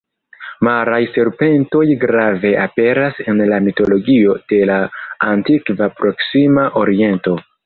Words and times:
Maraj 0.67 1.01
serpentoj 1.17 1.83
grave 2.05 2.53
aperas 2.63 3.21
en 3.35 3.43
la 3.53 3.61
mitologio 3.67 4.35
de 4.55 4.63
la 4.73 4.81
Antikva 5.31 5.91
Proksima 6.01 6.67
Oriento. 6.85 7.39